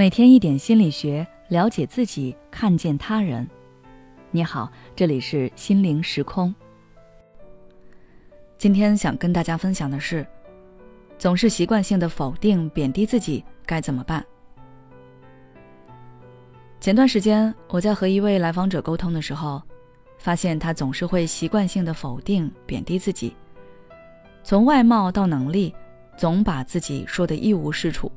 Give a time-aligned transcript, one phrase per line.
[0.00, 3.46] 每天一点心理学，了解自己，看见他人。
[4.30, 6.54] 你好，这里是心灵时空。
[8.56, 10.26] 今天想跟大家分享的是，
[11.18, 14.24] 总是习惯性的否定、贬低自己，该怎么办？
[16.80, 19.60] 前段时间我在和一位来访者沟通的时候，
[20.16, 23.36] 发现他总是会习惯性的否定、贬低自己，
[24.42, 25.74] 从外貌到能力，
[26.16, 28.10] 总把自己说的一无是处。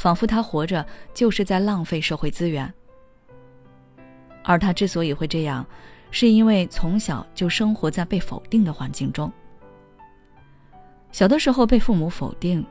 [0.00, 2.72] 仿佛他活着就是在浪费社会资源，
[4.42, 5.62] 而他之所以会这样，
[6.10, 9.30] 是因为从小就生活在被否定的环境中。
[11.12, 12.64] 小的时候被父母否定，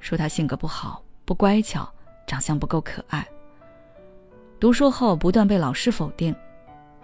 [0.00, 1.90] 说他性格不好、不乖巧、
[2.26, 3.22] 长相不够可爱；
[4.60, 6.36] 读书后不断被老师否定，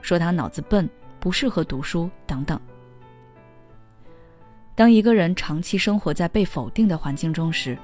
[0.03, 0.87] 说他脑子笨、
[1.19, 2.61] 不适合读书等等。
[4.75, 7.79] 当一个人长期生活在被否定的环境中时，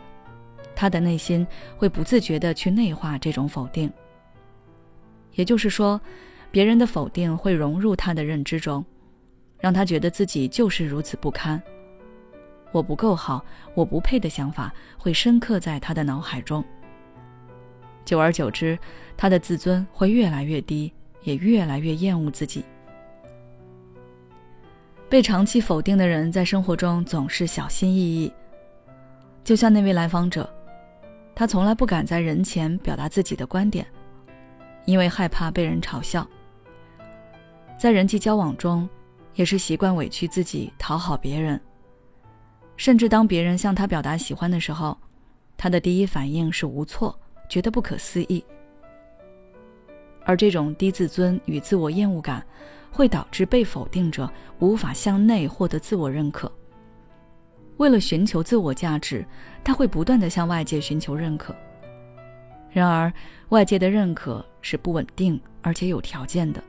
[0.78, 1.44] 他的内心
[1.76, 3.92] 会不自觉的去内化这种否定，
[5.34, 6.00] 也就是说，
[6.52, 8.84] 别人的否定会融入他的认知中，
[9.58, 11.60] 让他觉得自己就是如此不堪。
[12.70, 16.64] 我不够好，我不配的想法会深刻在他的脑海中。
[18.04, 18.78] 久而久之，
[19.16, 20.92] 他的自尊会越来越低，
[21.24, 22.64] 也越来越厌恶自己。
[25.08, 28.32] 被长期否定的人在生活中总是小心翼翼，
[29.42, 30.48] 就像那位来访者。
[31.38, 33.86] 他从来不敢在人前表达自己的观点，
[34.86, 36.28] 因为害怕被人嘲笑。
[37.78, 38.88] 在人际交往中，
[39.36, 41.60] 也是习惯委屈自己讨好别人。
[42.76, 44.98] 甚至当别人向他表达喜欢的时候，
[45.56, 47.16] 他的第一反应是无措，
[47.48, 48.44] 觉得不可思议。
[50.24, 52.44] 而这种低自尊与自我厌恶感，
[52.90, 54.28] 会导致被否定者
[54.58, 56.50] 无法向内获得自我认可。
[57.78, 59.24] 为了寻求自我价值，
[59.64, 61.54] 他会不断的向外界寻求认可。
[62.70, 63.12] 然而，
[63.48, 66.62] 外界的认可是不稳定而且有条件的。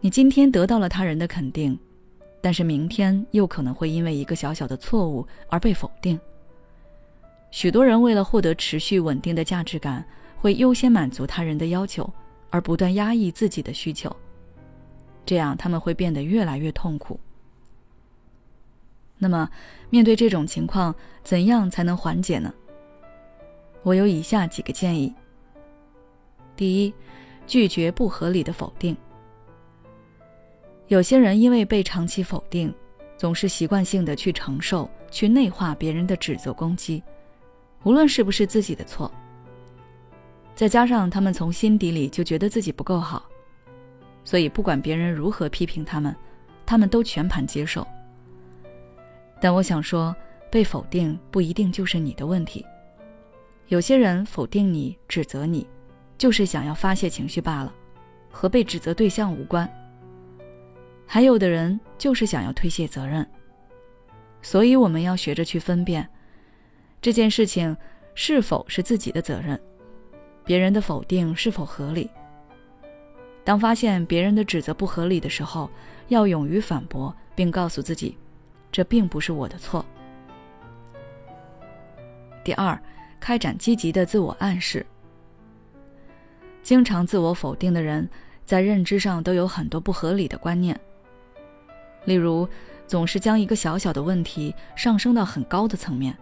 [0.00, 1.78] 你今天得到了他人的肯定，
[2.40, 6.18] 但是明天又可能会因为一个小小的错误而被否定。
[7.50, 10.04] 许多人为了获得持续稳定的价值感，
[10.38, 12.08] 会优先满足他人的要求，
[12.50, 14.14] 而不断压抑自己的需求。
[15.26, 17.18] 这样，他们会变得越来越痛苦。
[19.18, 19.48] 那么，
[19.90, 22.52] 面对这种情况，怎样才能缓解呢？
[23.82, 25.12] 我有以下几个建议。
[26.56, 26.94] 第一，
[27.46, 28.96] 拒绝不合理的否定。
[30.86, 32.72] 有些人因为被长期否定，
[33.16, 37.02] 总是习惯性的去承受、去内化别人的指责攻击，
[37.82, 39.10] 无论是不是自己的错。
[40.54, 43.24] 再加上他们从心底里就觉得自己不够好，
[44.24, 46.14] 所以不管别人如何批评他们，
[46.64, 47.86] 他们都全盘接受。
[49.40, 50.14] 但我想说，
[50.50, 52.64] 被否定不一定就是你的问题。
[53.68, 55.66] 有些人否定你、指责你，
[56.16, 57.72] 就是想要发泄情绪罢了，
[58.30, 59.70] 和被指责对象无关。
[61.06, 63.26] 还有的人就是想要推卸责任。
[64.40, 66.08] 所以我们要学着去分辨，
[67.00, 67.76] 这件事情
[68.14, 69.60] 是否是自己的责任，
[70.44, 72.10] 别人的否定是否合理。
[73.44, 75.70] 当发现别人的指责不合理的时候，
[76.08, 78.16] 要勇于反驳，并告诉自己。
[78.70, 79.84] 这并不是我的错。
[82.44, 82.80] 第二，
[83.20, 84.84] 开展积极的自我暗示。
[86.62, 88.08] 经常自我否定的人，
[88.44, 90.78] 在认知上都有很多不合理的观念。
[92.04, 92.48] 例如，
[92.86, 96.16] 总是将一个小小的问题上升到很高的层面，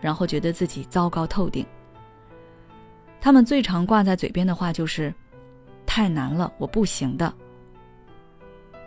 [0.00, 1.64] 然后觉得自己糟糕透顶。
[3.20, 5.12] 他们最常挂在嘴边的话就是
[5.86, 7.32] ：“太难了，我不行的。”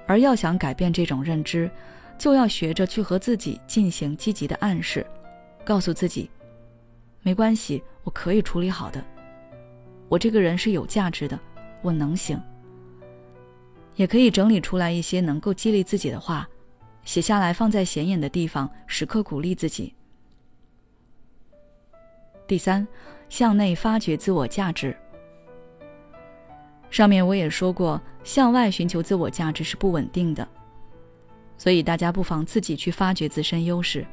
[0.08, 1.70] 而要想改变这种认知，
[2.20, 5.04] 就要学着去和自己进行积极的暗示，
[5.64, 6.30] 告诉自己，
[7.24, 9.04] 没关系，我可以处理好的。
[10.10, 11.40] 我这个人是有价值的，
[11.82, 12.40] 我能行。
[13.96, 16.48] 也可以整理出来一些能够激励自己的话，
[17.06, 19.94] 写下来放在显眼的地方，时刻鼓励自己。
[22.46, 22.86] 第三，
[23.30, 24.96] 向内发掘自我价值。
[26.90, 30.46] 上面我也说过，向外寻求自我价值是不稳定的。
[31.60, 34.08] 所以大家不妨自己去发掘自身优势，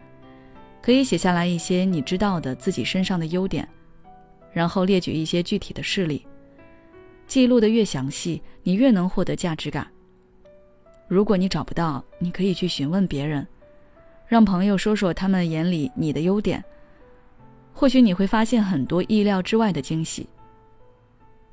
[0.82, 3.66] 可以写下来一些你知道的自己身上的优点，
[4.52, 6.26] 然后列举一些具体的事例。
[7.28, 9.86] 记录的越详细，你越能获得价值感。
[11.08, 13.46] 如果你找不到，你可以去询问别人，
[14.26, 16.62] 让朋友说说他们眼里你的优点，
[17.72, 20.28] 或许你会发现很多意料之外的惊喜。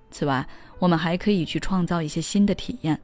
[0.10, 0.48] 此外，
[0.80, 3.00] 我们还可以去创造一些新的体验。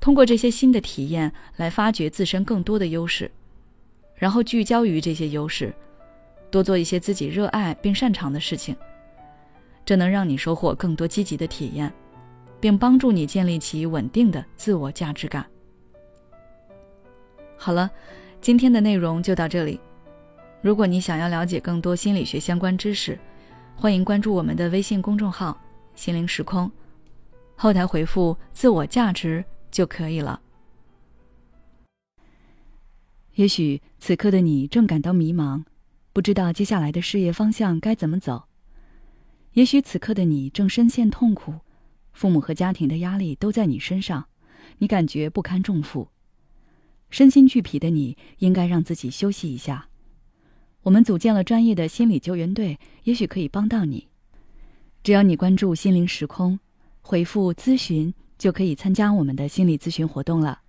[0.00, 3.30] 通过这些新的体验来发掘自身更多的优势，
[4.14, 5.74] 然后聚焦于这些优势，
[6.50, 8.74] 多做一些自己热爱并擅长的事情，
[9.84, 11.92] 这能让你收获更多积极的体验，
[12.60, 15.44] 并帮助你建立起稳定的自我价值感。
[17.56, 17.90] 好了，
[18.40, 19.80] 今天的内容就到这里。
[20.62, 23.18] 如果你想要了解更多心理学相关知识，
[23.76, 25.60] 欢迎关注我们的微信公众号
[25.94, 26.70] “心灵时空”，
[27.56, 30.40] 后台回复“自我价值”就可以了。
[33.34, 35.64] 也许此刻的你正感到迷茫，
[36.12, 38.48] 不知道接下来的事业方向该怎么走；
[39.52, 41.54] 也许此刻的你正深陷痛苦，
[42.12, 44.26] 父母和家庭的压力都在你身上，
[44.78, 46.08] 你感觉不堪重负，
[47.10, 49.88] 身心俱疲的你，应该让自己休息一下。
[50.82, 54.08] 我们组建了专业的心理救援队，也许可以帮到你。
[55.04, 56.58] 只要你关注“心灵时空”，
[57.02, 60.60] 回复“咨询”，就可以参加我们的心理咨询活动了。